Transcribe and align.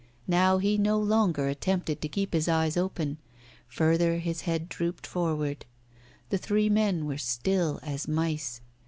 Now 0.27 0.57
he 0.57 0.79
no 0.79 0.97
longer 0.99 1.47
attempted 1.47 2.01
to 2.01 2.07
keep 2.09 2.33
his 2.33 2.47
eyes 2.47 2.75
open. 2.75 3.19
Further 3.67 4.17
his 4.17 4.41
head 4.49 4.67
drooped 4.67 5.05
forward. 5.05 5.63
The 6.29 6.39
three 6.39 6.69
men 6.71 7.05
were 7.05 7.19
still 7.19 7.79
as 7.83 8.07
mice. 8.07 8.61